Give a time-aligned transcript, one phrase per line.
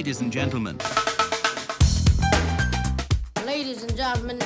[0.00, 0.78] Ladies and gentlemen,
[3.44, 4.38] Ladies and gentlemen,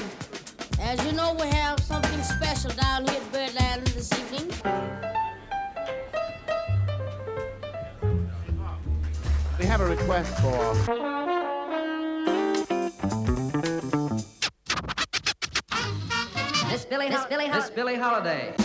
[0.81, 4.51] as you know, we have something special down here at Birdland this evening.
[9.61, 10.75] We have a request for.
[16.69, 18.57] Miss Billy, Miss Billy, Miss Billy Holiday.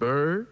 [0.00, 0.46] Bird?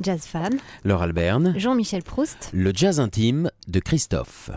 [0.00, 2.50] Jazz fan, Laure Alberne, Jean-Michel Proust.
[2.52, 4.50] le jazz intime de Christophe.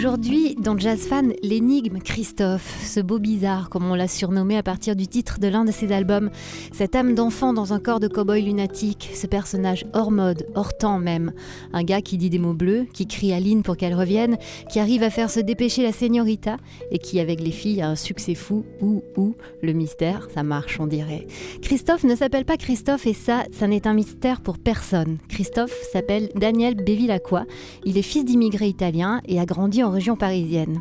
[0.00, 4.96] Aujourd'hui, dans Jazz Fan, l'énigme Christophe, ce beau bizarre, comme on l'a surnommé à partir
[4.96, 6.30] du titre de l'un de ses albums,
[6.72, 10.98] cette âme d'enfant dans un corps de cow-boy lunatique, ce personnage hors mode, hors temps
[10.98, 11.34] même,
[11.74, 14.38] un gars qui dit des mots bleus, qui crie à Lynn pour qu'elle revienne,
[14.70, 16.56] qui arrive à faire se dépêcher la señorita
[16.90, 20.80] et qui, avec les filles, a un succès fou, ou, ou, le mystère, ça marche,
[20.80, 21.26] on dirait.
[21.60, 25.18] Christophe ne s'appelle pas Christophe et ça, ça n'est un mystère pour personne.
[25.28, 27.44] Christophe s'appelle Daniel Bevilacqua,
[27.84, 30.80] il est fils d'immigrés italiens et a grandi en région parisienne.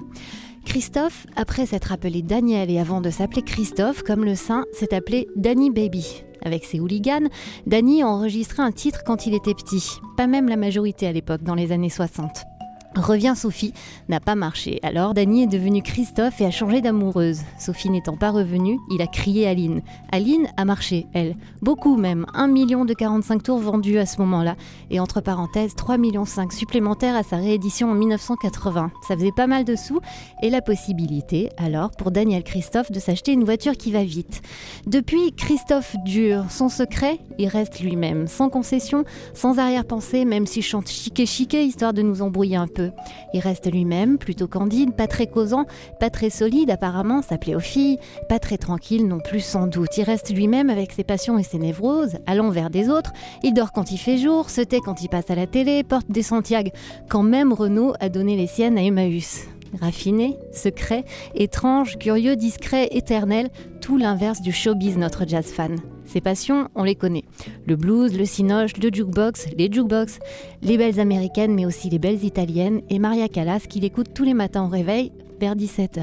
[0.65, 5.27] Christophe, après s'être appelé Daniel et avant de s'appeler Christophe, comme le saint, s'est appelé
[5.35, 6.23] Danny Baby.
[6.41, 7.27] Avec ses hooligans,
[7.65, 9.83] Danny a enregistré un titre quand il était petit,
[10.15, 12.48] pas même la majorité à l'époque, dans les années 60.
[12.95, 13.73] Revient Sophie,
[14.09, 14.79] n'a pas marché.
[14.81, 17.41] Alors Danny est devenu Christophe et a changé d'amoureuse.
[17.59, 19.81] Sophie n'étant pas revenue, il a crié Aline.
[20.11, 21.35] Aline a marché, elle.
[21.61, 22.25] Beaucoup même.
[22.33, 24.55] 1 million de 45 tours vendus à ce moment-là.
[24.89, 28.91] Et entre parenthèses, 3 millions 5 supplémentaires à sa réédition en 1980.
[29.07, 29.99] Ça faisait pas mal de sous
[30.41, 34.41] et la possibilité, alors, pour Daniel Christophe de s'acheter une voiture qui va vite.
[34.87, 36.45] Depuis, Christophe dure.
[36.49, 38.27] Son secret, il reste lui-même.
[38.27, 42.88] Sans concession, sans arrière-pensée, même s'il chante chiqué chiqué, histoire de nous embrouiller un peu.
[43.33, 45.65] Il reste lui-même, plutôt candide, pas très causant,
[45.99, 49.97] pas très solide apparemment, ça plaît aux filles, pas très tranquille non plus sans doute.
[49.97, 53.13] Il reste lui-même avec ses passions et ses névroses, à l'envers des autres.
[53.43, 56.09] Il dort quand il fait jour, se tait quand il passe à la télé, porte
[56.09, 56.71] des Santiago,
[57.09, 59.47] quand même Renaud a donné les siennes à Emmaüs.
[59.79, 61.05] Raffiné, secret,
[61.35, 63.49] étrange, curieux, discret, éternel,
[63.81, 65.77] tout l'inverse du showbiz notre jazz fan.
[66.09, 67.23] Ses passions, on les connaît.
[67.67, 70.17] Le blues, le cinoche, le jukebox, les jukebox,
[70.63, 74.33] les belles américaines mais aussi les belles italiennes et Maria Callas qu'il écoute tous les
[74.33, 76.01] matins au réveil vers 17h.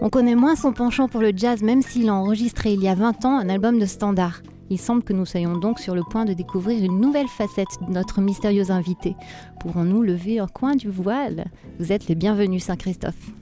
[0.00, 2.94] On connaît moins son penchant pour le jazz même s'il a enregistré il y a
[2.94, 4.40] 20 ans un album de standard.
[4.70, 7.92] Il semble que nous soyons donc sur le point de découvrir une nouvelle facette de
[7.92, 9.16] notre mystérieux invité.
[9.60, 11.44] Pourrons-nous lever un coin du voile?
[11.78, 13.32] Vous êtes les bienvenus Saint-Christophe.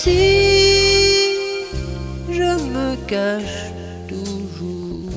[0.00, 1.34] Si
[2.30, 3.72] je me cache
[4.06, 5.10] toujours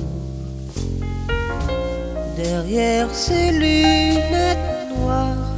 [2.36, 4.58] derrière ces lunettes
[4.98, 5.54] noires,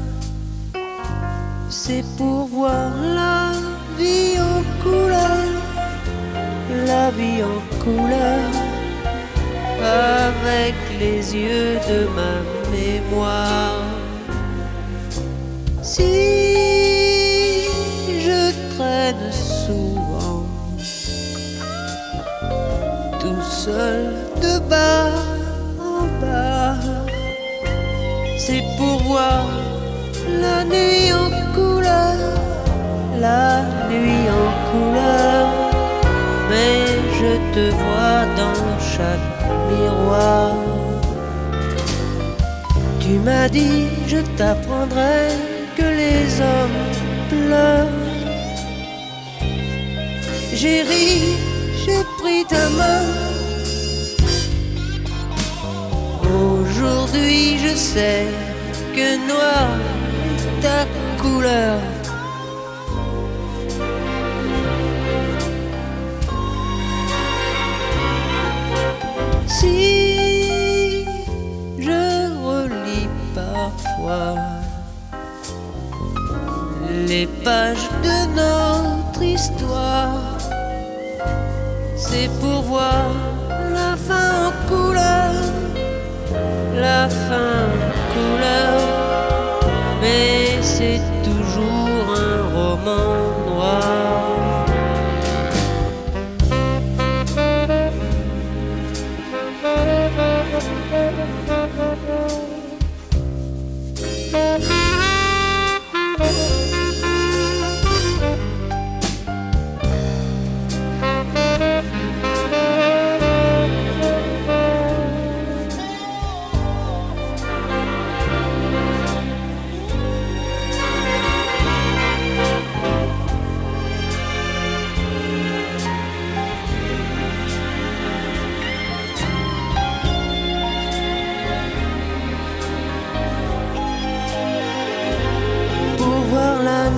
[1.70, 3.52] c'est pour voir la
[3.98, 5.46] vie en couleur,
[6.86, 8.50] la vie en couleur,
[9.80, 12.34] avec les yeux de ma
[12.76, 13.84] mémoire.
[15.80, 16.93] Si
[19.30, 20.46] souvent
[23.20, 25.10] tout seul de bas
[25.78, 26.76] en bas.
[28.38, 29.44] C'est pour voir
[30.40, 32.16] la nuit en couleur,
[33.20, 35.46] la nuit en couleur.
[36.50, 36.86] Mais
[37.18, 38.64] je te vois dans
[38.94, 39.30] chaque
[39.68, 40.52] miroir.
[43.00, 45.28] Tu m'as dit, je t'apprendrai
[45.76, 46.84] que les hommes
[47.30, 48.03] pleurent.
[50.56, 51.36] J'ai ri,
[51.84, 53.02] j'ai pris ta main.
[56.22, 58.26] Aujourd'hui, je sais
[58.94, 59.68] que noir
[60.28, 60.86] est ta
[61.20, 61.80] couleur.
[69.48, 71.04] Si
[71.78, 72.02] je
[72.46, 74.36] relis parfois
[77.08, 80.33] les pages de notre histoire,
[82.14, 83.10] c'est pour voir
[83.78, 85.32] la fin en couleur,
[86.76, 88.74] la fin en couleur,
[90.00, 91.00] mais c'est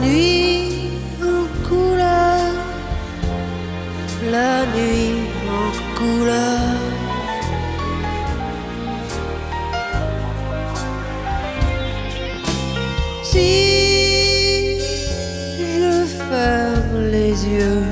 [0.00, 0.90] nuit
[1.22, 2.52] en couleur,
[4.31, 5.28] la nuit
[5.60, 6.76] en couleur.
[13.22, 14.78] Si
[15.58, 17.84] je ferme les yeux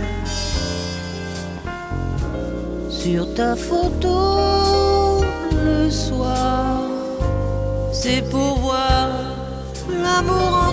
[2.89, 5.23] sur ta photo
[5.65, 6.81] le soir,
[7.93, 9.09] c'est pour voir
[10.03, 10.64] l'amour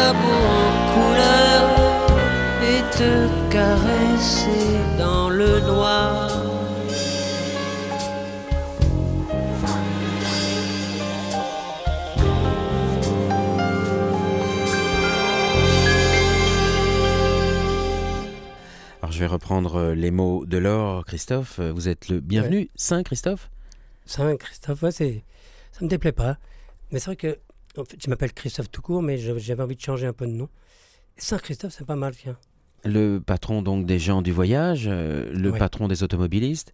[0.00, 1.60] l'amour en couleur,
[2.62, 3.12] et te
[3.50, 4.66] caresser
[4.98, 6.28] dans le noir.
[19.02, 21.58] Alors je vais reprendre euh, les mots de Laure, Christophe.
[21.58, 22.70] Euh, Vous êtes le bienvenu.
[22.74, 23.50] Saint Christophe?
[24.06, 25.24] Saint Christophe, ouais, c'est,
[25.72, 26.36] ça me déplaît pas.
[26.90, 27.38] Mais c'est vrai que,
[27.80, 30.32] en fait, je m'appelle Christophe tout court, mais j'avais envie de changer un peu de
[30.32, 30.48] nom.
[31.16, 32.36] Saint Christophe, c'est pas mal, tiens.
[32.84, 35.58] Le patron donc des gens du voyage, euh, le Ouais.
[35.58, 36.72] patron des automobilistes,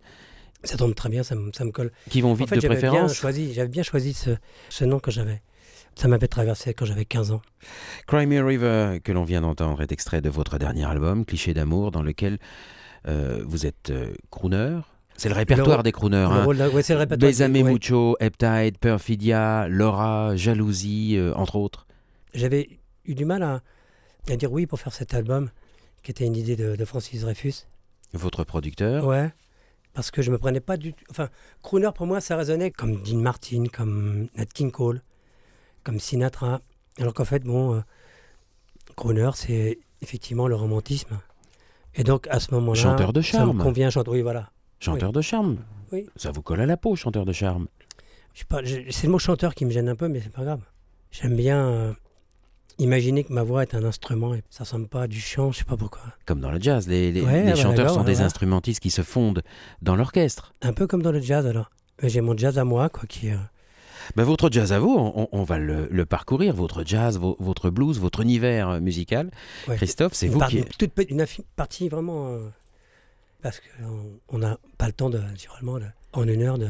[0.65, 1.93] Ça tombe très bien, ça me, ça me colle.
[2.11, 3.15] qui vont En vite fait, de bien préférence.
[3.15, 4.31] choisi, j'avais bien choisi ce,
[4.71, 5.43] ce nom que j'avais.
[5.97, 7.43] Ça m'avait traversé quand j'avais 15 ans.
[8.07, 11.91] Cry Me River, que l'on vient d'entendre, est extrait de votre dernier album, Cliché d'amour,
[11.91, 12.39] dans lequel
[13.09, 14.79] euh, vous êtes euh, crooner.
[15.17, 16.17] C'est le répertoire des crooners.
[16.31, 16.47] Hein.
[16.47, 16.57] ouais.
[17.17, 17.63] Besame.
[17.63, 21.87] Mucho, Heptide, Perfidia, Laura, Jalousie, euh, entre autres.
[22.35, 23.63] J'avais eu du mal à,
[24.29, 25.49] à dire oui pour faire cet album,
[26.03, 27.67] qui était une idée de, de Francis Dreyfus.
[28.13, 29.07] Votre producteur.
[29.07, 29.33] Ouais.
[29.95, 31.05] Parce que je me prenais pas du tout.
[31.11, 31.31] Enfin,
[31.63, 35.01] crooner pour moi, ça résonnait comme Dean Martin, comme Nat King Cole,
[35.83, 36.61] comme Sinatra.
[37.01, 37.81] Alors qu'en fait, bon, euh,
[38.97, 41.19] crooner, c'est effectivement le romantisme.
[41.95, 43.57] Et donc à ce moment-là, Chanteur de ça charme.
[43.57, 43.89] me convient.
[43.89, 44.51] Chanteur, oui, voilà.
[44.81, 45.57] Chanteur de charme.
[45.93, 46.07] Oui.
[46.17, 47.67] Ça vous colle à la peau, chanteur de charme.
[48.35, 50.33] Je sais pas, je- c'est le mot chanteur qui me gêne un peu, mais c'est
[50.33, 50.61] pas grave.
[51.11, 51.93] J'aime bien euh,
[52.79, 55.59] imaginer que ma voix est un instrument et ça ressemble pas à du chant, je
[55.59, 56.03] sais pas pourquoi.
[56.27, 59.03] Comme dans le jazz, les, les- Ouais, les bah, chanteurs sont des instrumentistes qui se
[59.03, 59.43] fondent
[59.81, 60.53] dans l'orchestre.
[60.63, 61.71] Un peu comme dans le jazz alors.
[62.03, 63.31] Mais J'ai mon jazz à moi, quoi, qui.
[63.31, 63.37] euh,
[64.17, 67.71] Ben, votre jazz à vous, on, on va le, le parcourir, votre jazz, vo- votre
[67.71, 69.31] blues, votre univers musical.
[69.69, 69.77] ouais.
[69.77, 70.59] Christophe, c'est vous part- qui...
[70.59, 70.93] une toute
[71.57, 72.41] partie vraiment euh,
[73.47, 76.69] parce qu'on n'a pas le temps de naturellement de- en une heure de,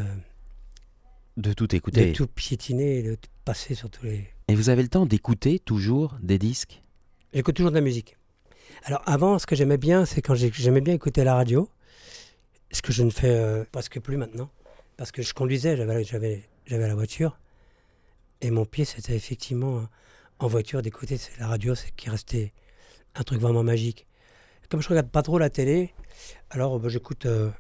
[1.39, 2.13] de tout de écouter.
[2.13, 3.17] tout piétiner et de
[3.47, 6.83] passer sur tous les Et vous avez le temps d'écouter toujours des disques?
[7.33, 8.19] J'écoute toujours de la musique.
[8.85, 11.71] Alors avant ce que j'aimais bien c'est quand j'ai- j'aimais bien écouter la radio
[12.73, 14.51] ce que je ne fais euh, presque plus maintenant
[14.99, 17.39] parce que je conduisais j'avais la voiture
[18.43, 19.83] et mon pied c'était effectivement euh,
[20.41, 22.53] en voiture d'écouter la radio c'est qui restait
[23.15, 24.07] un truc vraiment magique.
[24.69, 25.95] Comme je regarde pas trop la télé
[26.51, 27.51] alors bah, j'écoute euh,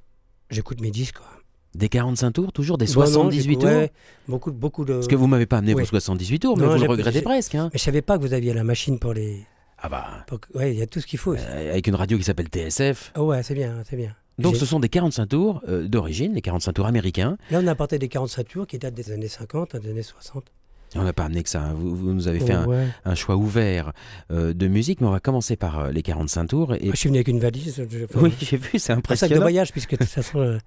[0.50, 1.26] j'écoute mes disques quoi.
[1.74, 3.92] Des 45 tours, toujours des Bon, non, 78 j'écoute- tours ouais,
[4.28, 4.94] beaucoup, beaucoup de.
[4.94, 5.82] Parce que vous m'avez pas amené oui.
[5.82, 7.54] vos 78 tours, mais Non, vous le regrettez presque.
[7.54, 9.44] Hein Mais je savais pas que vous aviez la machine pour les.
[9.78, 11.34] ah bah, pour Ouais, il y a tout ce qu'il faut.
[11.34, 13.12] euh, avec une radio qui s'appelle TSF.
[13.14, 14.14] Ah ouais, c'est bien, c'est bien.
[14.38, 17.36] Donc ce sont des 45 tours euh, d'origine, les 45 tours américains.
[17.50, 20.44] Là, on a apporté des 45 tours qui datent des années 50, des années 60.
[20.98, 21.62] On n'a pas amené que ça.
[21.62, 21.74] hein.
[21.74, 22.86] Vous, vous nous avez fait un, ouais.
[23.04, 23.92] un choix ouvert
[24.30, 26.74] euh, de musique, mais on va commencer par euh, les 45 tours.
[26.74, 26.90] Et...
[26.90, 27.86] Je suis venu avec une valise.
[27.90, 29.40] je- Oui, j'ai vu, c'est un sac de impressionnant.
[29.40, 30.58] voyage, puisque de toute façon, euh,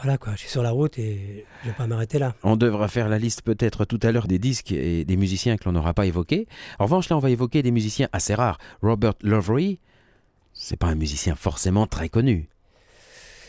[0.00, 2.34] voilà quoi, je suis sur la route et je vais pas m'arrêter là.
[2.44, 5.64] On devra faire la liste peut-être tout à l'heure des disques et des musiciens que
[5.64, 6.46] l'on n'aura pas évoqués.
[6.78, 8.58] En revanche, là, on va évoquer des musiciens assez rares.
[8.80, 9.80] Robert Lovery,
[10.52, 12.48] c'est pas un musicien forcément très connu.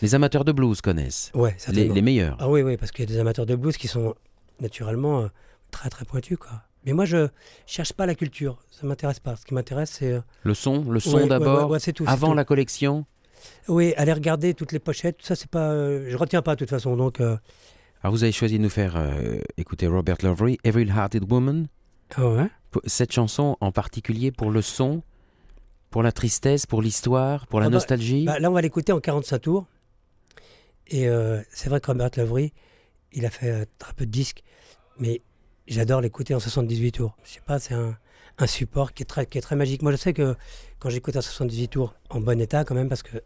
[0.01, 1.29] Les amateurs de blues connaissent.
[1.35, 1.93] Ouais, Les, certainement.
[1.93, 2.37] les meilleurs.
[2.39, 4.15] Ah oui, oui, parce qu'il y a des amateurs de blues qui sont
[4.61, 5.27] naturellement euh,
[5.71, 6.63] très très pointus quoi.
[6.85, 7.27] Mais moi, je
[7.65, 9.35] cherche pas la culture, ça m'intéresse pas.
[9.35, 12.05] Ce qui m'intéresse, c'est euh, Le son, le son ouais, d'abord, ouais, ouais, c'est tout,
[12.05, 12.33] c'est avant tout.
[12.35, 13.05] la collection.
[13.67, 15.71] Oui, aller regarder toutes les pochettes, ça, c'est pas.
[15.71, 17.19] euh, je retiens pas de toute façon, donc.
[17.19, 17.35] euh,
[18.01, 21.67] Alors vous avez choisi de nous faire euh, écouter Robert Lovery, Every Hearted Woman.
[22.15, 22.47] ah
[22.85, 25.03] Cette chanson en particulier pour le son
[25.89, 28.23] Pour la tristesse, pour l'histoire, pour la Ah bah, nostalgie?
[28.25, 29.65] Bah, là, on va l'écouter en 45 tours.
[30.87, 31.07] Et
[31.51, 32.51] c'est vrai que Robert Lovery,
[33.11, 34.43] il a fait très peu de disques,
[34.97, 35.21] mais
[35.73, 37.15] j'adore l'écouter en 78 tours.
[37.23, 37.97] Je sais pas, c'est un,
[38.37, 39.81] un support qui est, très, qui est très magique.
[39.81, 40.35] Moi, je sais que
[40.79, 43.17] quand j'écoute en 78 tours, en bon état quand même, parce que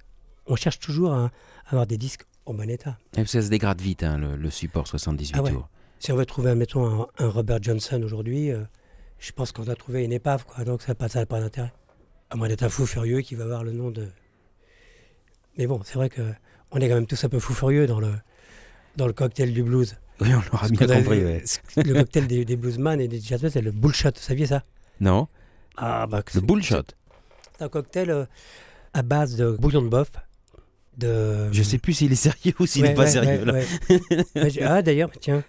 [0.48, 2.98] on cherche toujours à, à avoir des disques en bon état.
[3.14, 5.52] Et parce que ça se dégrade vite, hein, le, le support 78 Ah ouais.
[5.52, 5.70] tours.
[6.00, 8.62] Si on veut trouver, mettons, un, un Robert Johnson aujourd'hui, euh,
[9.20, 10.66] je pense qu'on doit trouver une épave, quoi.
[10.66, 11.72] Donc ça n'a pas, ça n'a pas d'intérêt.
[12.30, 14.10] À moins d'être un fou furieux qui va avoir le nom de.
[15.58, 16.22] Mais bon, c'est vrai que
[16.72, 18.12] on est quand même tous un peu fous furieux dans le,
[18.98, 19.96] dans le cocktail du blues.
[20.22, 21.24] Oui, on l'aura bien compris.
[21.24, 21.44] ouais.
[21.78, 24.64] Le cocktail des, des bluesman et des jazzmen, c'est le bullshot, vous saviez ça?
[25.00, 25.28] Non
[25.78, 26.84] Ah, bah, Le bullshot.
[27.58, 28.26] C'est un cocktail euh,
[28.94, 30.12] à base de bouillon de bœuf.
[30.98, 31.52] De...
[31.52, 33.46] Je sais plus s'il est sérieux ou s'il Ouais, n'est pas ouais, sérieux.
[33.46, 34.70] là.
[34.76, 35.44] ah, d'ailleurs, tiens.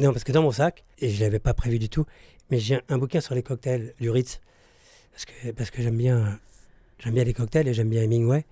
[0.00, 2.06] Non, parce que dans mon sac, et je ne l'avais pas prévu du tout,
[2.50, 4.40] mais j'ai un, un bouquin sur les cocktails du Ritz.
[5.12, 6.38] Parce que, parce que j'aime bien,
[6.98, 8.46] j'aime bien les cocktails et j'aime bien Hemingway.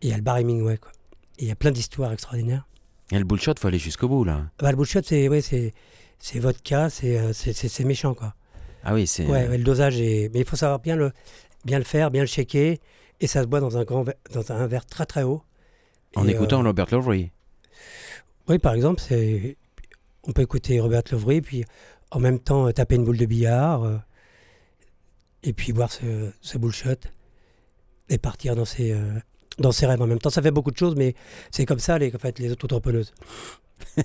[0.00, 0.90] Et il y a le bar Hemingway, quoi.
[1.38, 2.66] Et il y a plein d'histoires extraordinaires.
[3.12, 4.46] Et le bullshot, faut aller jusqu'au bout, là.
[4.58, 5.72] Bah, le bullshot, c'est ouais, c'est
[6.18, 8.34] c'est vodka, c'est euh, c'est- méchant, quoi.
[8.84, 9.26] Ah oui, c'est.
[9.26, 10.30] Ouais, ouais, le dosage est.
[10.32, 11.12] Mais il faut savoir bien le,
[11.64, 12.78] bien le faire, bien le shaker.
[13.20, 15.42] Et ça se boit dans un, grand dans un verre très très haut.
[16.16, 17.30] En Et, écoutant euh, Robert Lovery.
[18.48, 19.56] Oui, par exemple, c'est
[20.24, 21.64] on peut écouter Robert Lovery, puis
[22.10, 23.98] en même temps euh, taper une boule de billard, euh,
[25.42, 26.96] et puis boire ce, ce bullshot,
[28.08, 29.18] et partir dans ses, euh,
[29.58, 30.30] dans ses rêves en même temps.
[30.30, 31.14] Ça fait beaucoup de choses, mais
[31.50, 33.12] c'est comme ça les, en fait, les auto-entrepreneuses.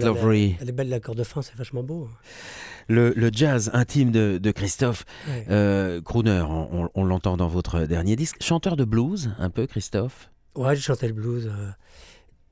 [0.00, 0.56] Elle est belle, Lovery.
[0.60, 2.08] Elle est belle l'accord de fin, c'est vachement beau.
[2.88, 5.04] Le, le jazz intime de, de Christophe.
[5.28, 5.44] Ouais.
[5.50, 8.42] Euh, crooner, on, on- on l'entend dans votre dernier disque.
[8.42, 10.30] Chanteur de blues, un peu, Christophe?
[10.56, 11.46] Ouais, j'ai chanté le blues.
[11.52, 11.68] euh,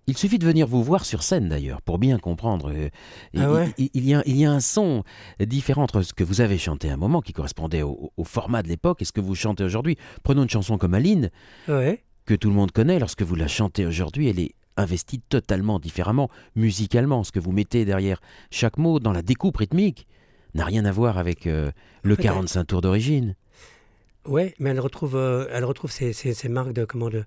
[0.06, 2.70] Il suffit de venir vous voir sur scène d'ailleurs pour bien comprendre.
[2.70, 2.90] Euh,
[3.32, 3.72] il- Ah ouais?
[3.78, 5.02] il, il y a, il y a un son
[5.40, 8.62] différent entre ce que vous avez chanté à un moment qui correspondait au, au format
[8.62, 9.96] de l'époque et ce que vous chantez aujourd'hui.
[10.22, 11.30] Prenons une chanson comme Aline
[11.66, 12.04] Ouais.
[12.26, 12.98] que tout le monde connaît.
[12.98, 17.24] Lorsque vous la chantez aujourd'hui, elle est investie totalement différemment musicalement.
[17.24, 20.06] Ce que vous mettez derrière chaque mot dans la découpe rythmique
[20.54, 21.70] n'a rien à voir avec euh,
[22.02, 23.34] le fait, 45 tours d'origine.
[24.24, 27.24] Ouais, mais elle retrouve, euh, elle retrouve ses, ses- ses marques de, comment, de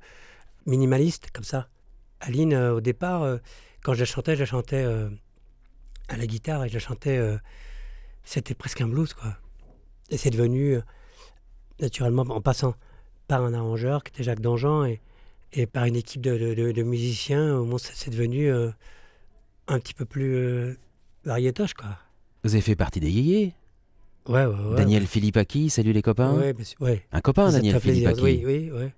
[0.66, 1.70] minimaliste, comme ça.
[2.22, 3.38] Aline, euh, au départ, euh,
[3.84, 4.84] quand je la chantais, je la chantais
[6.10, 7.18] à la guitare et je la chantais.
[8.24, 9.38] C'était presque un blues, quoi.
[10.10, 10.78] Et c'est devenu,
[11.80, 12.76] naturellement, en passant
[13.28, 15.00] par un arrangeur qui était Jacques Dangean et,
[15.54, 18.70] et par une équipe de, de- de- de musiciens, au moins, ça- c'est devenu euh,
[19.68, 20.76] un petit peu plus euh,
[21.26, 21.98] variétoche, quoi.
[22.44, 23.54] Vous avez fait partie des yéyés?
[24.28, 24.76] Ouais, ouais, ouais.
[24.76, 26.36] Daniel Philippaki, salut les copains.
[26.38, 27.04] Ouais, bien sûr, ouais.
[27.12, 27.80] Un copain, Ça Daniel.
[27.80, 28.22] Philippaki.
[28.22, 28.94] Oui, oui, ouais.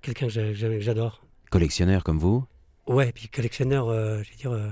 [0.00, 1.22] Quelqu'un que j'a- j'a- j'adore.
[1.50, 2.44] Collectionneur comme vous?
[2.86, 4.68] Ouais, puis collectionneur, euh, je veux dire, euh,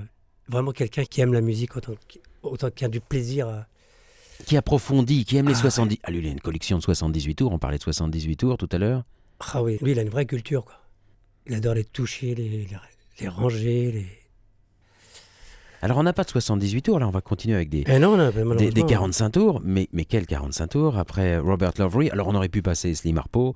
[0.49, 1.93] vraiment quelqu'un qui aime la musique autant,
[2.43, 3.67] autant qu'il y a du plaisir.
[4.47, 5.99] qui approfondit, qui aime les Ah, 70.
[6.03, 7.53] Ah, lui, il a une collection de 78 tours.
[7.53, 9.05] On parlait de 78 tours tout à l'heure.
[9.53, 10.80] Ah oui, lui, il a une vraie culture, quoi.
[11.47, 12.69] Il adore les toucher, les, les,
[13.21, 14.07] les ranger, les...
[15.83, 16.99] Alors, on n'a pas de 78 tours.
[16.99, 19.63] Là, on va continuer avec des, Eh non, des, des 45 tours.
[19.65, 23.55] Mais, mais quels 45 tours après Robert Lovery Alors, on aurait pu passer Slim Harpo.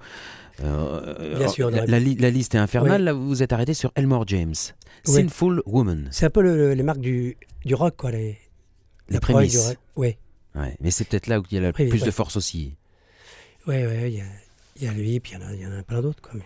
[0.63, 3.03] Euh, Bien sûr, la, la li- la liste est infernale.
[3.03, 3.05] Oui.
[3.05, 4.55] Là, vous vous êtes arrêté sur Elmore James.
[5.07, 5.13] Oui.
[5.15, 6.09] Sinful Woman.
[6.13, 8.11] C'est un peu le- le- les marques du, du rock, quoi.
[8.11, 8.39] Les,
[9.11, 9.59] Les prémices.
[9.69, 9.77] rock.
[9.97, 10.17] Ouais,
[10.81, 12.75] mais c'est peut-être là où il y a la plus de force aussi.
[13.67, 14.11] ouais, ouais.
[14.13, 14.25] Il y a,
[14.77, 16.23] il y a lui, puis il y en a, il y en a plein d'autres,
[16.23, 16.31] quoi.
[16.35, 16.45] Mais...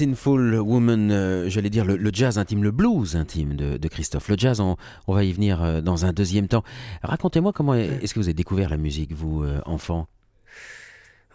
[0.00, 4.30] Sinful Woman, euh, j'allais dire le, jazz intime, le blues intime de, Christophe.
[4.30, 6.64] Le jazz, on, va y venir euh, dans un deuxième temps.
[7.02, 10.08] Racontez-moi comment est-ce que vous avez découvert la musique, vous, euh, enfant?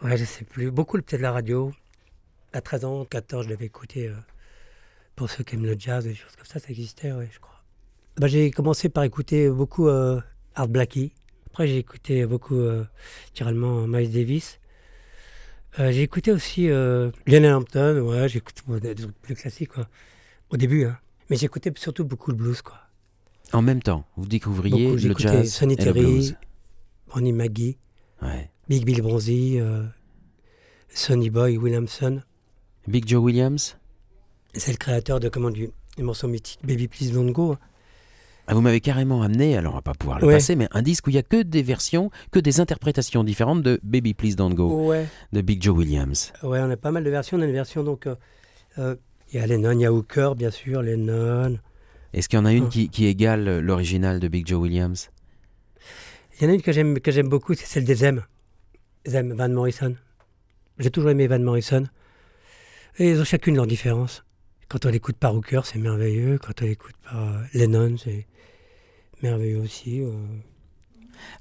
[0.01, 0.71] Ouais, je sais plus.
[0.71, 1.71] Beaucoup peut-être la radio.
[2.54, 4.08] À 13 ans, 14, je l'avais écouté.
[4.08, 4.15] euh,
[5.15, 7.62] pour ceux qui aiment le jazz, des choses comme ça, ça existait, ouais, je crois.
[8.17, 11.13] Bah, j'ai commencé par écouter beaucoup Art Blackie.
[11.51, 12.63] Après, j'ai écouté beaucoup,
[13.28, 14.60] naturellement, Miles Davis.
[15.80, 18.28] Euh, j'ai écouté aussi euh, Lionel Hampton, ouais,
[18.66, 19.88] bon, des, trucs plus classiques, quoi.
[20.50, 20.98] Au début, hein.
[21.30, 22.80] Mais j'écoutais surtout beaucoup le blues, quoi.
[23.52, 26.36] En même temps, vous découvriez Beaucoup, le jazz Sonny et le Terry, blues.
[27.08, 27.78] Ronnie McGee,
[28.22, 28.50] Ouais.
[28.70, 29.84] Big Bill Bronzy, euh,
[30.90, 32.22] Sonny Boy Williamson.
[32.88, 33.78] Big Joe Williams?
[34.54, 37.58] C'est le créateur de comment du, du morceau mythique Baby Please Don't Go.
[38.47, 40.34] Ah, Vous m'avez carrément amené, alors on va pas pouvoir le Ouais.
[40.36, 43.63] passer, mais un disque où il y a que des versions, que des interprétations différentes
[43.63, 45.08] de Baby Please Don't Go Ouais.
[45.34, 46.31] de Big Joe Williams.
[46.43, 47.38] Ouais, on a pas mal de versions.
[47.38, 48.05] On a une version donc.
[48.08, 48.15] euh,
[48.77, 48.95] euh,
[49.34, 51.58] Il y a Lennon, il y a Hooker, bien sûr, Lennon.
[52.13, 52.69] Est-ce qu'il y en a une Ah.
[52.71, 55.10] qui, qui égale l'original de Big Joe Williams?
[56.39, 58.21] Il y en a une que j'aime que j'aime beaucoup, c'est celle des M.
[59.08, 59.95] Zem, Van Morrison.
[60.77, 61.86] J'ai toujours aimé Van Morrison.
[62.99, 64.23] Et ils ont chacune leur différence.
[64.67, 66.38] Quand on l'écoute par Hooker, c'est merveilleux.
[66.39, 68.25] Quand on l'écoute par euh, Lennon, c'est
[69.21, 70.01] merveilleux aussi.
[70.01, 70.12] euh.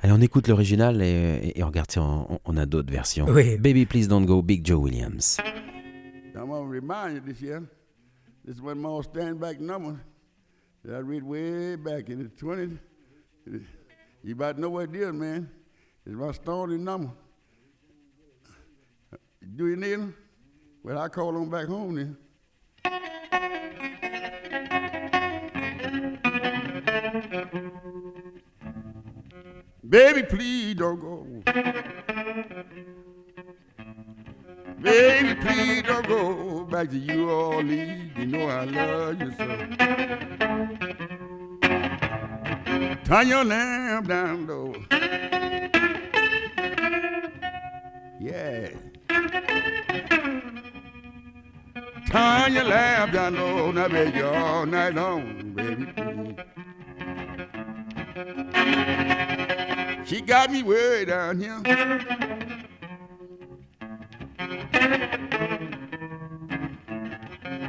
[0.01, 3.27] Allez, on écoute l'original et, et- et regarde si on, on a d'autres versions.
[3.29, 3.57] Oui.
[3.59, 5.39] Baby Please Don't Go, Big Joe Williams.
[6.37, 7.63] I'm gonna remind you this year.
[8.45, 9.97] This is one more stand back number
[10.85, 12.77] that I read way back in the 20s.
[14.23, 15.49] You about know what it is, man.
[16.07, 17.11] It's my story number.
[19.57, 20.15] Do you need them?
[20.83, 22.17] Well, I call them back home then.
[29.89, 31.27] Baby, please don't go.
[34.81, 38.13] Baby, please don't go back to New Orleans.
[38.17, 39.47] You know I love you so.
[43.05, 44.75] Turn your lamp down low.
[48.19, 48.71] Yeah.
[52.11, 53.71] Turn your lamp down low.
[53.71, 56.37] Now, baby, all night long, baby, please.
[60.05, 61.59] She got me way down here.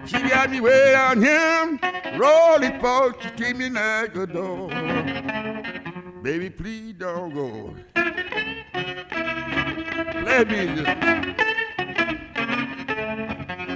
[0.06, 1.80] She got me way down here,
[2.18, 4.72] rolling folks, she treat me like a dog.
[6.24, 7.74] Baby, please don't go.
[10.24, 11.00] Let me just.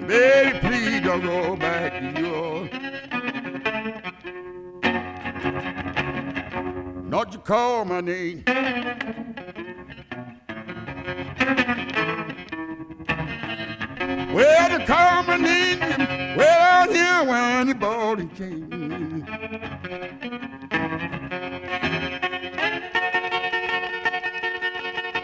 [0.06, 2.29] Baby, please don't go back to yours.
[7.20, 8.46] What you call my name?
[14.34, 15.80] Well, you call my name.
[16.38, 19.26] Well, out here when the body came.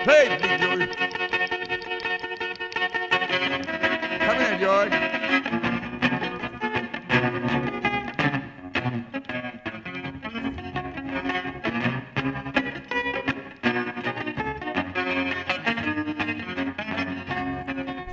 [0.04, 0.88] Hey, Big Joy.
[4.20, 5.15] Come here, George.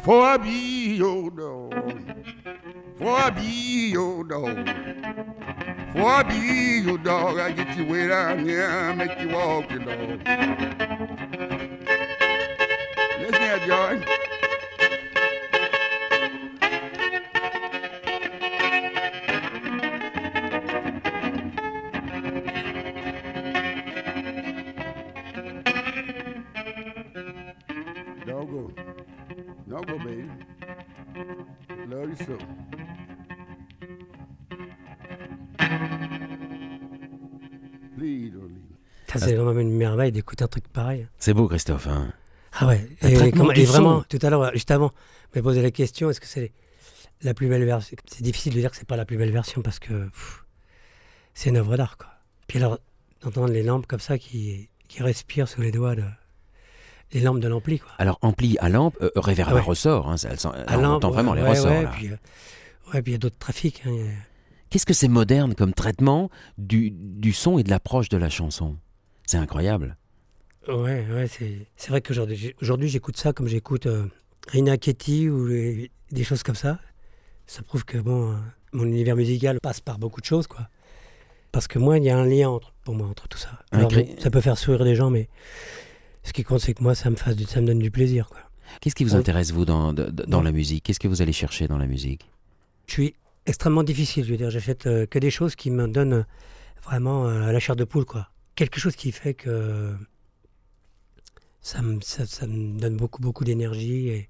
[0.03, 1.75] For I be your dog.
[2.97, 4.69] For I be your dog.
[5.93, 7.39] For I be your dog.
[7.39, 10.21] I get you way down here, I make you walk your dog.
[13.21, 14.22] Listen here, Joy.
[40.13, 41.09] D'écouter un truc pareil.
[41.19, 41.87] C'est beau, Christophe.
[41.89, 42.13] hein
[42.53, 42.89] Ah ouais.
[43.03, 43.65] Et, comment- son.
[43.65, 44.93] vraiment, tout à l'heure, juste avant,
[45.35, 46.53] je me posé la question est-ce que c'est
[47.23, 47.97] la plus belle version?
[48.07, 50.09] C'est difficile de dire que c'est pas la plus belle version parce que
[51.35, 52.09] c'est une œuvre d'art, quoi.
[52.47, 52.79] Puis alors,
[53.23, 56.05] d'entendre les lampes comme ça qui, qui respirent sous les doigts de.
[57.13, 57.91] Les lampes de l'ampli, quoi.
[57.99, 59.61] Alors, ampli à lampe, euh, réverbère ouais.
[59.61, 60.09] ressort.
[60.11, 61.71] Hein, ça, elle sent- À on lampe, entend ouais, vraiment les ouais, ressorts.
[61.71, 61.91] Ouais, là.
[61.95, 62.17] puis, euh,
[62.95, 63.83] ouais, puis il y a d'autres trafics.
[63.87, 63.93] hein,
[64.71, 68.79] Qu'est-ce que c'est moderne comme traitement du, du son et de l'approche de la chanson?
[69.27, 69.99] C'est incroyable.
[70.69, 74.07] Ouais, ouais, c'est, c'est vrai qu'aujourd'hui, aujourd'hui, j'écoute ça comme j'écoute euh,
[74.49, 76.79] Rina Ketty ou les- des choses comme ça.
[77.47, 78.37] Ça prouve que bon, euh,
[78.73, 80.69] mon univers musical passe par beaucoup de choses, quoi.
[81.51, 83.51] Parce que moi, il y a un lien entre, pour moi entre tout ça.
[83.73, 85.29] Alors, ça peut faire sourire les gens, mais
[86.23, 88.39] ce qui compte, c'est que moi, ça me, fasse ça me donne du plaisir, quoi.
[88.81, 90.85] Qu'est-ce qui vous intéresse, vous, dans, la musique?
[90.85, 92.31] Qu'est-ce que vous allez chercher dans la musique?
[92.87, 94.25] Je suis extrêmement difficile.
[94.25, 96.25] Je veux dire, j'achète euh, que des choses qui me donnent
[96.83, 98.29] vraiment la chair de poule, quoi.
[98.55, 99.95] Quelque chose qui fait que
[101.63, 104.29] ça me, ça, ça me donne beaucoup, beaucoup d'énergie et,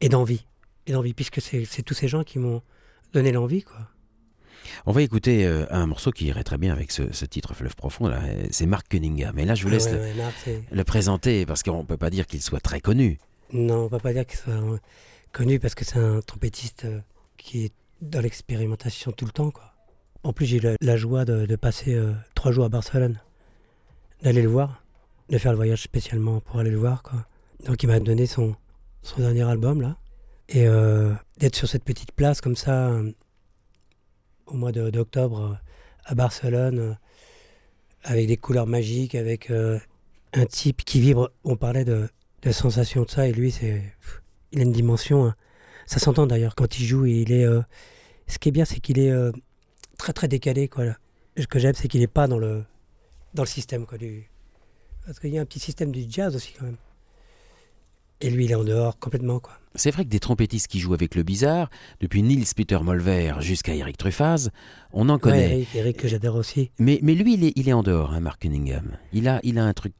[0.00, 0.44] et d'envie.
[0.86, 2.60] Et d'envie, puisque c'est tous ces gens qui m'ont
[3.12, 3.88] donné l'envie, quoi.
[4.86, 7.74] On va écouter euh, un morceau qui irait très bien avec ce, ce titre Fleuve
[7.74, 8.12] profond.
[8.50, 9.36] C'est Mark Cunningham.
[9.38, 10.14] Et là, je vous Ah laisse ouais,
[10.70, 13.18] le, ouais, présenter parce qu'on ne peut pas dire qu'il soit très connu.
[13.52, 14.78] Non, on ne va pas dire qu'il soit euh,
[15.32, 17.00] connu parce que c'est un trompettiste euh,
[17.36, 19.50] qui est dans l'expérimentation tout le temps.
[19.50, 19.72] Quoi.
[20.22, 22.00] En plus, j'ai eu la, la joie de, de passer
[22.34, 23.20] trois jours à Barcelone,
[24.22, 24.81] d'aller le voir,
[25.32, 27.02] de faire le voyage spécialement pour aller le voir.
[27.02, 27.26] Quoi.
[27.64, 28.54] Donc, il m'a donné son,
[29.00, 29.96] son dernier album, là.
[30.50, 33.10] Et euh, d'être sur cette petite place comme ça, euh,
[34.44, 35.54] au mois d'octobre, euh,
[36.04, 36.98] à Barcelone,
[38.04, 41.30] avec des couleurs magiques, avec un type qui vibre.
[41.44, 42.08] On parlait de,
[42.42, 43.82] de sensations de ça, et lui, c'est,
[44.50, 45.24] il a une dimension.
[45.24, 45.34] hein.
[45.86, 47.06] Ça s'entend d'ailleurs quand il joue.
[47.06, 47.46] Il est,
[48.26, 49.14] ce qui est bien, c'est qu'il est
[49.96, 50.68] très très décalé.
[50.68, 50.96] Quoi.
[51.38, 52.64] Ce que j'aime, c'est qu'il n'est pas dans le,
[53.34, 53.86] dans le système.
[53.86, 54.28] Quoi, du...
[55.06, 56.76] Parce qu'il y a un petit système du jazz aussi, quand même.
[58.20, 59.40] Et lui, il est en dehors complètement.
[59.40, 59.52] Quoi.
[59.74, 63.74] C'est vrai que des trompettistes qui jouent avec le bizarre, depuis Niels Peter Molver jusqu'à
[63.74, 64.50] Eric Truffaz,
[64.92, 65.50] on en Ouais, connaît.
[65.56, 66.70] Eric, Eric, que j'adore aussi.
[66.78, 68.96] Mais, mais lui, il est, il est en dehors, hein, Mark Cunningham.
[69.12, 69.92] Il a, il a un truc.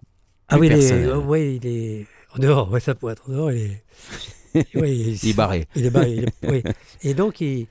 [0.49, 2.71] Ah oui, il est, oh, ouais, il est en dehors.
[2.71, 3.51] Ouais, ça pourrait être en dehors.
[3.53, 3.59] Il
[4.55, 5.67] est, ouais, Il est barré.
[5.75, 6.25] Il est barré.
[6.45, 6.63] il est-.
[7.03, 7.67] Et donc, il,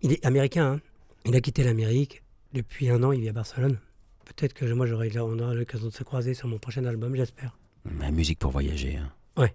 [0.00, 0.72] il est américain.
[0.74, 0.80] hein.
[1.26, 2.22] Il a quitté l'Amérique.
[2.54, 3.78] Depuis un an, il vit à Barcelone.
[4.24, 7.56] Peut-être que moi, j'aurai, on aura l'occasion de se croiser sur mon prochain album, j'espère.
[7.98, 8.96] La musique pour voyager.
[8.96, 9.12] hein.
[9.36, 9.54] Ouais.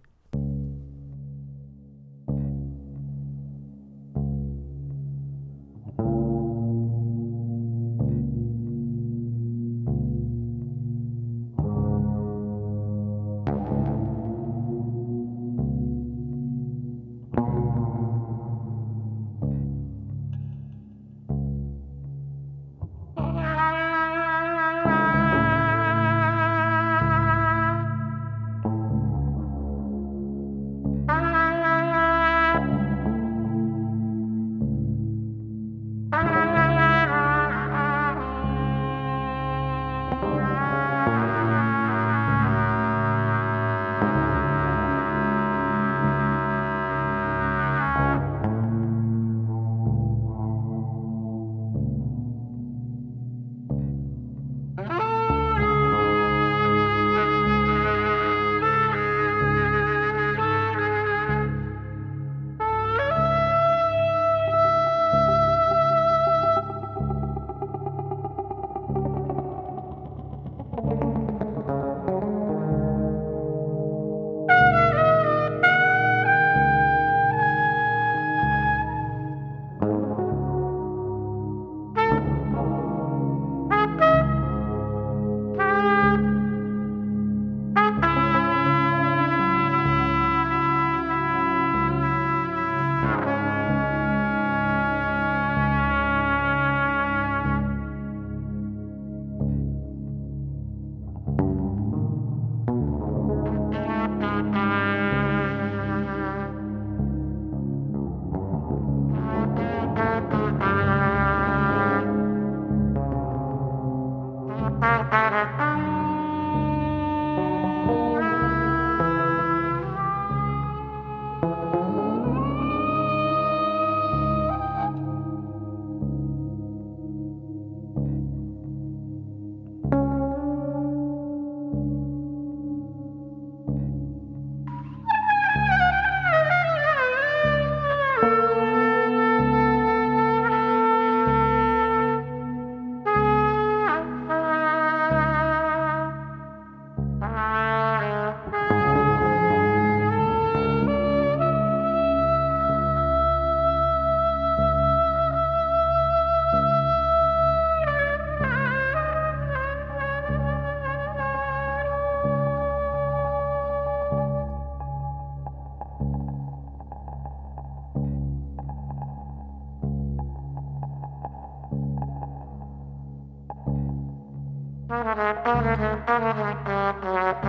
[175.18, 176.06] Thank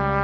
[0.12, 0.17] you.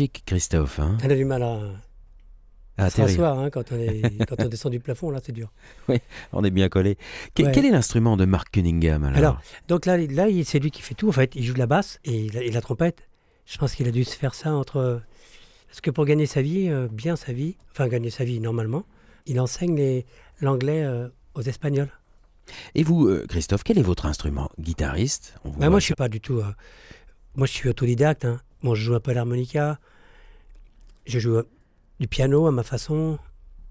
[0.00, 0.78] Magique, Christophe.
[0.78, 1.60] Hein Elle a du mal à,
[2.78, 5.32] à à se rasseoir hein, quand, on est, quand on descend du plafond, là c'est
[5.32, 5.52] dur.
[6.32, 6.96] On est bien collé.
[7.34, 7.52] Que- Ouais.
[7.52, 10.94] Quel est l'instrument de Mark Cunningham alors, Alors, donc là, là c'est lui qui fait
[10.94, 11.10] tout.
[11.10, 13.02] En fait, il joue de la basse et, et la trompette.
[13.44, 15.02] Je pense qu'il a dû se faire ça entre.
[15.68, 18.84] Parce que pour gagner sa vie, euh, bien sa vie, enfin gagner sa vie normalement,
[19.26, 20.02] il enseigne
[20.40, 21.90] l'anglais euh, aux Espagnols.
[22.74, 24.48] Et vous, euh, Christophe, quel est votre instrument?
[24.58, 25.34] Guitariste?
[25.44, 26.40] On vous Bah, moi, je sur- suis pas du tout.
[27.36, 28.24] moi, je suis autodidacte.
[28.24, 28.40] hein.
[28.62, 29.78] Bon, je joue un peu l'harmonica.
[31.06, 31.42] Je joue
[31.98, 33.18] du piano à ma façon.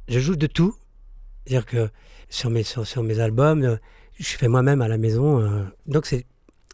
[0.08, 0.76] Je joue de tout.
[1.46, 1.90] C'est-à-dire que
[2.30, 3.80] sur mes, sur, sur mes albums,
[4.20, 5.40] je fais moi-même à la maison.
[5.42, 6.26] euh, donc, c'est,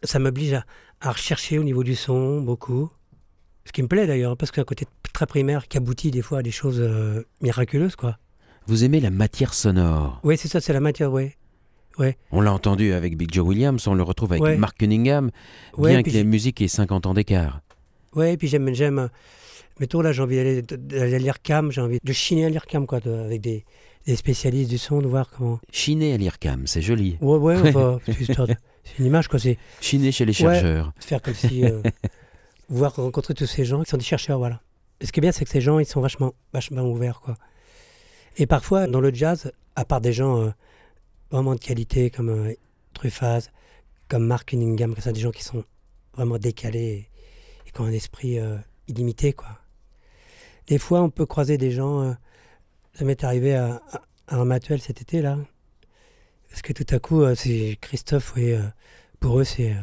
[0.02, 0.64] ça m'oblige à,
[1.00, 2.90] à rechercher au niveau du son beaucoup.
[3.64, 6.10] Ce qui me plaît d'ailleurs, parce qu'il y a un côté très primaire qui aboutit
[6.10, 8.18] des fois à des choses euh, miraculeuses, quoi.
[8.66, 11.30] Vous aimez la matière sonore Oui, c'est ça, c'est la matière, oui.
[12.30, 14.58] On l'a entendu avec Big Joe Williams, on le retrouve avec Ouais.
[14.58, 15.30] Mark Cunningham,
[15.78, 17.62] Ouais, bien puis que la musique ait 50 ans d'écart.
[18.14, 18.98] Ouais, et puis j'aime, j'aime.
[18.98, 19.08] euh,
[19.78, 22.98] Mettons là, j'ai envie d'aller, d'aller à l'IRCAM, j'ai envie de chiner à l'IRCAM, quoi,
[23.00, 23.64] de- avec des,
[24.06, 25.60] des spécialistes du son, de voir comment.
[25.70, 27.18] Chiner à l'IRCAM, c'est joli.
[27.20, 28.54] Ouais, ouais, enfin, c'est, histoire de-
[28.84, 30.54] c'est une image, quoi, c'est Chiner chez les Ouais.
[30.54, 30.92] chercheurs.
[30.98, 31.64] faire comme si.
[31.64, 31.82] euh,
[32.70, 34.62] voir rencontrer tous ces gens qui sont des chercheurs, voilà.
[35.00, 37.34] Et ce qui est bien, c'est que ces gens, ils sont vachement, vachement ouverts, quoi.
[38.38, 40.50] Et parfois, dans le jazz, à part des gens euh,
[41.30, 42.52] vraiment de qualité, comme euh,
[42.94, 43.50] Truffaz,
[44.08, 45.64] comme Mark Cunningham, comme ça, des gens qui sont
[46.14, 47.08] vraiment décalés
[47.76, 48.56] qui ont un esprit euh,
[48.88, 49.48] illimité, quoi.
[50.66, 52.00] Des fois, on peut croiser des gens.
[52.02, 52.12] euh,
[52.94, 55.38] ça m'est arrivé à, à, à Ramatuel cet été, là.
[56.48, 58.54] Parce que tout à coup, euh, c'est Christophe, oui,
[59.20, 59.76] pour eux, c'est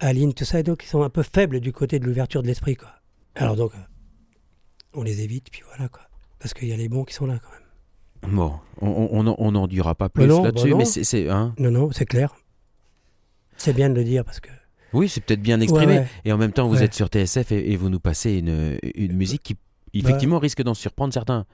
[0.00, 2.48] Aline, tout ça, et donc ils sont un peu faibles du côté de l'ouverture de
[2.48, 2.90] l'esprit, quoi.
[3.36, 3.72] Alors donc,
[4.92, 6.02] on les évite, puis voilà, quoi.
[6.38, 8.34] Parce qu'il y a les bons qui sont là, quand même.
[8.34, 11.70] Bon, on- on on n'en dira pas plus Bah là-dessus, bah mais c'est- hein Non,
[11.70, 12.34] non, c'est clair.
[13.56, 14.50] C'est bien de le dire, parce que...
[14.96, 15.86] oui, c'est peut-être bien exprimé.
[15.94, 16.06] Ouais, ouais.
[16.24, 16.84] Et en même temps, vous Ouais.
[16.84, 19.56] êtes sur TSF et, et vous nous passez une, une musique qui,
[19.94, 21.46] effectivement, risque d'en surprendre certains.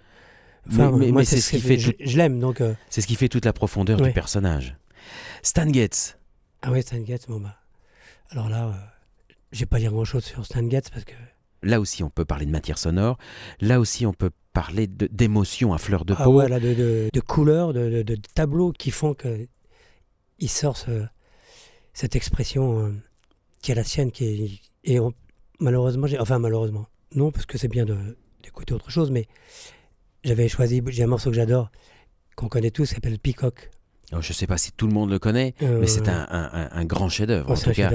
[0.69, 2.61] Enfin, mais mais- moi, mais c'est ce qui fait je, tout- je l'aime, donc...
[2.61, 4.77] euh, c'est ce qui fait toute la profondeur du personnage.
[5.43, 6.17] Stan Getz,
[6.63, 7.57] Ah ouais, Stan Getz, bon bah...
[8.31, 8.73] Alors là, euh,
[9.51, 11.15] je vais pas dire grand-chose sur Stan Getz, parce que...
[11.63, 13.19] là aussi on peut parler de matière sonore,
[13.61, 16.35] là aussi on peut parler d'émotions à fleur de Ah peau.
[16.35, 19.49] ouais, là, de, de, de couleurs, de, de- de tableaux qui font que
[20.39, 21.05] il sort ce-
[21.93, 22.93] cette expression euh,
[23.63, 24.51] qui est la sienne, qui est,
[24.85, 25.15] et on-
[25.61, 27.87] malheureusement, enfin malheureusement, non, parce que c'est bien
[28.43, 29.27] d'écouter autre chose, mais
[30.25, 31.71] j'avais choisi, j'ai un morceau que j'adore,
[32.37, 33.71] qu'on connaît tous, qui s'appelle Peacock.
[34.11, 36.27] Alors, je ne sais pas si tout le monde le connaît, Euh, mais c'est un,
[36.31, 37.47] un- un- un grand chef-d'œuvre.
[37.49, 37.93] oh, en tout cas,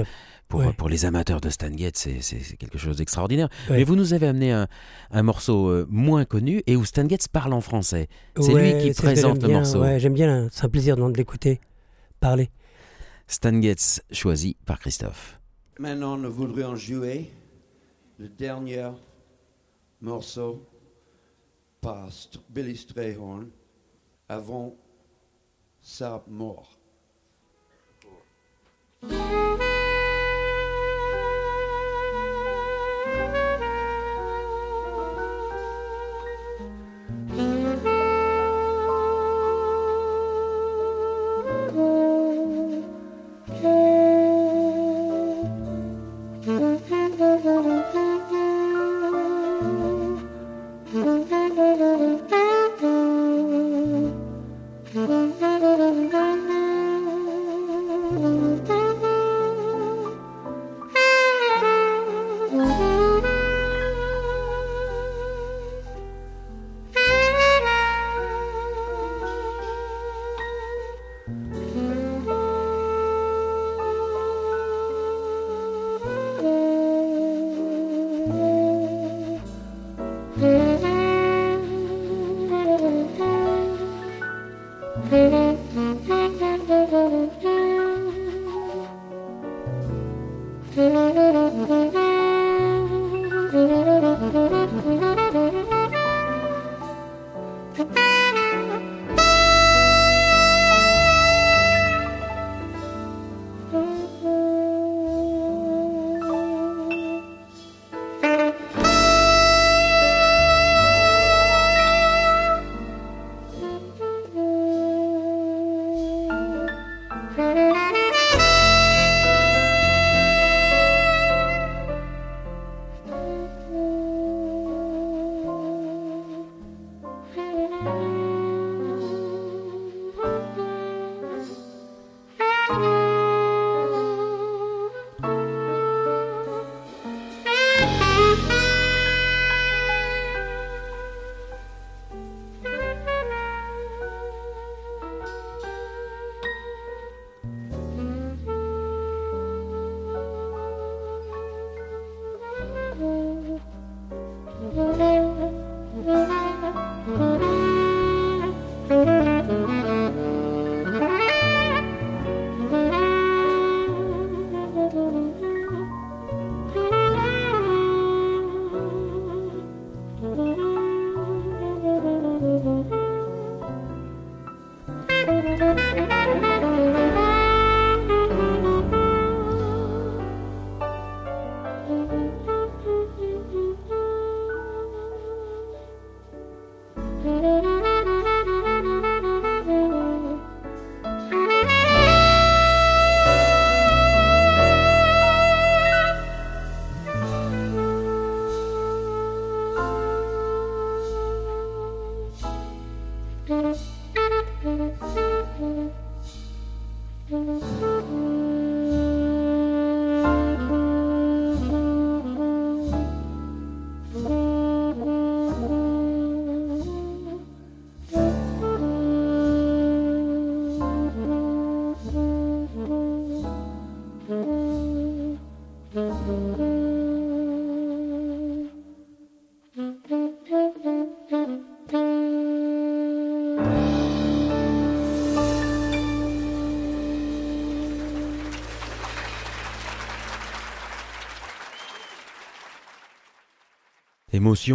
[0.48, 0.72] pour, Ouais.
[0.72, 3.48] pour les amateurs de Stan Getz, c'est- quelque chose d'extraordinaire.
[3.70, 3.76] Ouais.
[3.76, 4.66] Mais vous nous avez amené un,
[5.10, 8.08] un morceau euh, moins connu et où Stan Getz parle en français.
[8.40, 9.84] C'est Ouais, lui qui présente le bien, morceau.
[9.98, 11.60] J'aime bien, c'est un plaisir de l'écouter
[12.18, 12.48] parler.
[13.28, 15.37] Stan Getz, choisi par Christophe.
[15.80, 17.30] Maintenant, nous voudrions jouer
[18.18, 18.90] le dernier
[20.00, 20.66] morceau
[21.80, 22.08] par
[22.48, 23.48] Billy Strayhorn
[24.28, 24.74] avant
[25.80, 26.76] sa mort.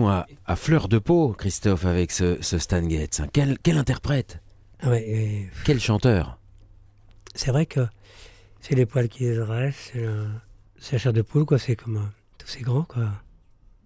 [0.08, 3.20] À, à fleur de peau, Christophe, avec ce, ce Stan Getz.
[3.22, 3.28] hein.
[3.34, 4.40] Quel, quel interprète
[4.82, 6.40] Ah ouais, et Quel chanteur
[7.36, 7.80] c'est vrai que
[8.62, 10.28] c'est les poils qui les dressent, c'est le-
[10.92, 11.58] la chair de poule, quoi.
[11.58, 12.02] C'est comme euh,
[12.38, 13.10] tous ces grands, quoi.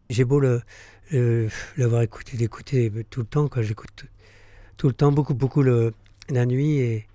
[0.10, 0.62] J'ai beau le
[1.12, 3.62] le- l'avoir écouté, l'écouter tout le temps, quoi.
[3.62, 4.06] J'écoute
[4.76, 5.94] tout, le temps, beaucoup, beaucoup le,
[6.30, 7.08] la nuit et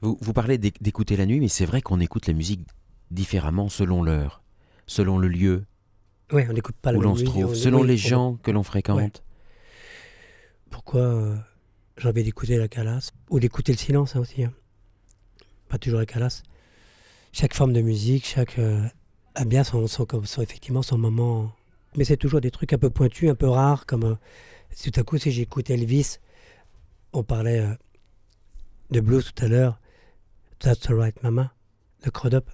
[0.00, 2.66] vous, vous parlez d'éc- d'écouter la nuit, mais c'est vrai qu'on écoute la musique
[3.10, 4.42] différemment selon l'heure,
[4.86, 5.66] selon le lieu
[6.32, 8.62] ouais, on n'écoute pas la où l'on se trouve, on- selon les gens que l'on
[8.62, 9.22] fréquente.
[10.70, 11.36] Pourquoi euh,
[11.96, 13.12] j'ai envie d'écouter la calasse?
[13.30, 14.44] Ou d'écouter le silence hein, aussi.
[14.44, 14.52] hein.
[15.68, 16.42] Pas toujours la calasse.
[17.32, 18.82] Chaque forme de musique, chaque euh,
[19.34, 21.52] a bien son, son, son- effectivement son moment.
[21.96, 24.14] Mais c'est toujours des trucs un peu pointus, un peu rares, comme euh,
[24.82, 26.18] tout à coup si j'écoute Elvis,
[27.12, 27.74] on parlait euh,
[28.90, 29.80] de blues tout à l'heure.
[30.60, 31.52] That's the right mama,
[32.04, 32.50] de Crudup,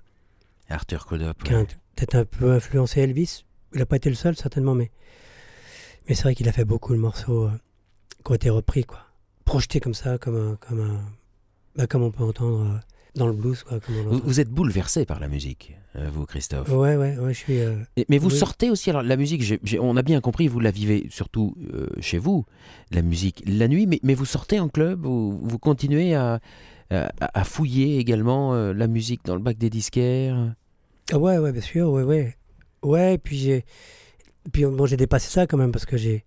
[0.68, 1.42] Arthur Crudup.
[1.42, 1.66] qui a ouais.
[1.96, 3.44] peut-être un peu influencé Elvis.
[3.76, 4.90] Il n'a pas été le seul certainement, mais
[6.08, 7.50] mais c'est vrai qu'il a fait beaucoup de morceaux euh,
[8.24, 9.00] qui ont été repris, quoi.
[9.44, 11.00] Projetés comme ça, comme un, comme un,
[11.76, 12.78] bah, comme on peut entendre euh,
[13.16, 13.78] dans le blues, quoi.
[13.80, 16.70] Comme on Vous, êtes bouleversé par la musique, euh, vous, Christophe.
[16.70, 17.60] Ouais, ouais, ouais, je suis.
[17.60, 18.38] euh, Et- mais vous oui.
[18.38, 19.42] sortez aussi, alors la musique,
[19.78, 21.54] on a bien compris, vous la vivez surtout
[22.00, 22.46] chez vous,
[22.92, 26.40] la musique la nuit, mais, mais vous sortez en club, vous, vous continuez à,
[26.90, 30.54] à, à fouiller également la musique dans le bac des disquaires?
[31.12, 32.36] Ah ouais, ouais, bien sûr, ouais, ouais.
[32.86, 33.64] Ouais, puis j'ai.
[34.52, 36.24] Puis bon, j'ai dépassé ça quand même parce que j'ai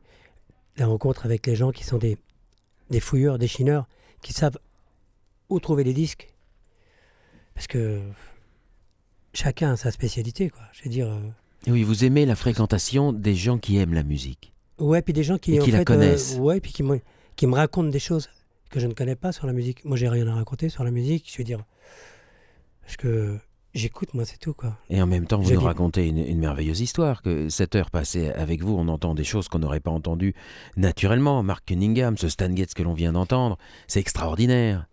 [0.77, 2.17] la rencontre avec les gens qui sont des,
[2.89, 3.87] des fouilleurs, des chineurs,
[4.21, 4.57] qui savent
[5.49, 6.33] où trouver les disques.
[7.53, 8.01] Parce que
[9.33, 10.61] chacun a sa spécialité, quoi.
[10.73, 11.07] Je veux dire.
[11.07, 11.19] euh,
[11.67, 14.53] Et oui, vous aimez la fréquentation des gens qui aiment la musique.
[14.79, 16.35] Ouais, puis des gens qui, Et en qui la fait, connaissent.
[16.35, 17.01] euh, ouais, puis qui, me-
[17.35, 18.29] qui me racontent des choses
[18.69, 19.83] que je ne connais pas sur la musique.
[19.85, 21.29] Moi, j'ai rien à raconter sur la musique.
[21.31, 21.63] Je veux dire,
[22.81, 23.37] parce que
[23.73, 24.77] j'écoute, moi, c'est tout, quoi.
[24.89, 27.75] Et en même temps, vous Je nous dis- racontez une, une merveilleuse histoire, que cette
[27.75, 30.33] heure passée avec vous, on entend des choses qu'on n'aurait pas entendues
[30.77, 31.43] naturellement.
[31.43, 33.57] Mark Cunningham, ce Stan Getz que l'on vient d'entendre,
[33.87, 34.87] c'est extraordinaire.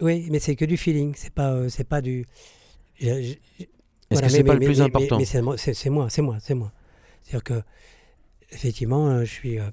[0.00, 1.14] Oui, mais c'est que du feeling.
[1.16, 2.24] C'est pas, euh, c'est pas du.
[3.00, 3.66] je- je- Est-ce
[4.10, 5.16] voilà, que c'est mais- pas le plus mais- important?
[5.16, 6.72] Mais, mais c'est moi, c'est moi, c'est moi, c'est moi.
[7.22, 7.62] C'est-à-dire que,
[8.52, 9.68] effectivement, euh, je suis euh,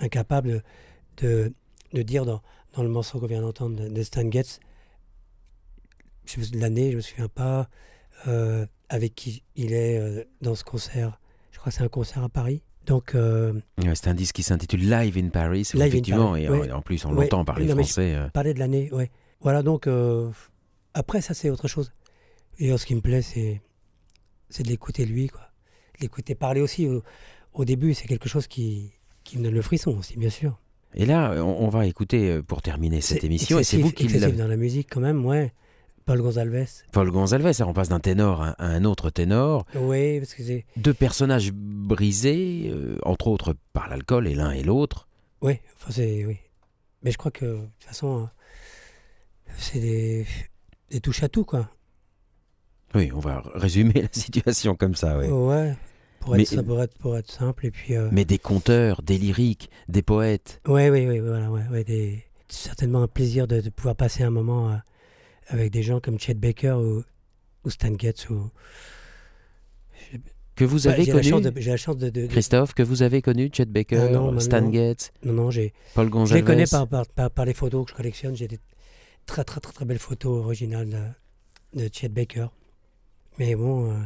[0.00, 0.62] incapable
[1.16, 1.52] de,
[1.92, 2.40] de dire dans,
[2.74, 4.60] dans le morceau qu'on vient d'entendre de, de Stan Getz,
[6.54, 7.68] l'année, je me souviens pas,
[8.28, 11.20] euh, avec qui il est euh, dans ce concert.
[11.52, 12.62] Je crois que c'est un concert à Paris.
[12.86, 16.44] Donc, euh, Ouais, C'est un disque qui s'intitule Live in Paris, Live in effectivement, Paris,
[16.44, 16.72] et en- ouais.
[16.72, 18.16] en plus on Ouais, l'entend parler non, français.
[18.32, 19.10] parler de l'année, ouais.
[19.40, 19.86] Voilà, donc,
[20.94, 21.92] après, ça, c'est autre chose.
[22.58, 23.60] Et ce qui me plaît, c'est,
[24.48, 25.40] c'est de l'écouter lui, quoi.
[25.96, 26.86] De l'écouter parler aussi.
[26.86, 27.02] Au,
[27.54, 28.92] au début, c'est quelque chose qui,
[29.24, 30.58] qui me donne le frisson aussi, bien sûr.
[30.94, 34.48] Et là, on, on va écouter, pour terminer cette émission, et c'est vous qui dans
[34.48, 35.52] la musique, quand même, ouais.
[36.06, 36.64] Paul Gonzalez.
[36.92, 39.64] Paul Gonzalez, alors on passe d'un ténor à, un autre ténor.
[39.76, 40.64] Oui, parce que c'est.
[40.76, 45.06] Deux personnages brisés, euh, entre autres par l'alcool, et l'un et l'autre.
[45.42, 46.24] Oui, enfin, c'est.
[46.24, 46.38] Oui.
[47.02, 48.22] Mais je crois que, de toute façon,
[49.48, 50.26] euh, c'est des.
[50.90, 51.70] des touches à tout, quoi.
[52.94, 55.26] Oui, on va résumer la situation comme ça, oui.
[55.28, 55.76] Ouais.
[56.18, 57.66] Pour Mais- être, ça- pour être, pour être simple.
[57.66, 57.94] Et puis.
[57.94, 60.60] euh, Mais des conteurs, des lyriques, des poètes.
[60.66, 64.30] Ouais, oui, oui, voilà, ouais, ouais, des- certainement un plaisir de, de pouvoir passer un
[64.30, 64.76] moment euh,
[65.48, 67.02] avec des gens comme Chet Baker ou,
[67.64, 68.28] ou Stan Getz.
[68.30, 68.50] Ou...
[70.56, 71.22] Que vous Bah, avez connu,
[71.56, 72.10] j'ai la chance de.
[72.10, 74.70] de- de- Christophe, que vous avez connu, Chet Baker, Ah non, Stan.
[74.70, 75.72] Getz, Non, non, j'ai.
[75.94, 76.40] Paul Je Gonzalez.
[76.42, 78.36] les connais par, par, par, par les photos que je collectionne.
[78.36, 78.58] J'ai des
[79.26, 81.14] très, très, très, très belles photos originales
[81.74, 82.46] de, de Chet Baker.
[83.38, 83.96] Mais bon, euh,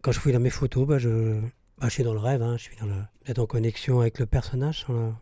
[0.00, 1.38] quand je fouille dans mes photos, bah, je,
[1.78, 2.40] bah, je suis dans le rêve.
[2.42, 2.94] hein, je suis dans le,
[3.26, 4.86] d'être en connexion avec le personnage.
[4.88, 5.12] la-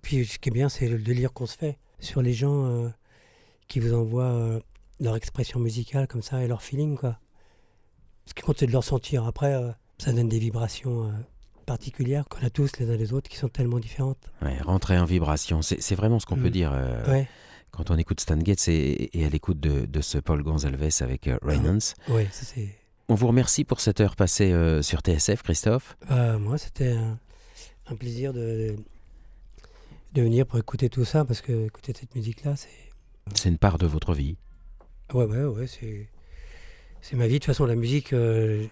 [0.00, 2.88] Puis ce qui est bien, c'est le délire qu'on se fait sur les gens euh,
[3.66, 4.60] qui vous envoient euh,
[5.00, 6.96] leur expression musicale comme ça et leur feeling.
[6.96, 7.18] Quoi.
[8.26, 9.24] Ce qui compte, c'est de leur sentir.
[9.26, 11.12] Après, euh, ça donne des vibrations euh,
[11.66, 14.18] particulières qu'on a tous les uns les autres qui sont tellement différentes.
[14.42, 16.50] Ouais, rentrer en vibration, c'est vraiment ce qu'on peut Mm.
[16.50, 17.28] dire euh, Ouais.
[17.70, 21.28] quand on écoute Stan Getz et, et à l'écoute de, de ce Paul Gonzalez avec
[21.42, 21.94] Reynolds.
[22.08, 22.68] Ouais, c'est.
[23.10, 25.96] On vous remercie pour cette heure passée sur TSF, Christophe.
[26.10, 27.18] Moi, c'était un,
[27.86, 28.76] un plaisir de,
[30.12, 32.68] de venir pour écouter tout ça, parce que écouter cette musique-là, c'est.
[33.34, 34.36] C'est une part de votre vie.
[35.14, 36.08] Ouais, ouais, ouais, c'est.
[37.00, 37.34] C'est ma vie.
[37.34, 38.66] De toute façon, la musique, euh,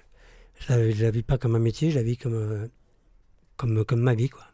[0.61, 2.67] je la, je la vis pas comme un métier, je la vis comme, euh,
[3.57, 4.45] comme, comme ma vie, quoi.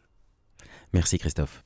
[0.93, 1.63] Merci, Christophe.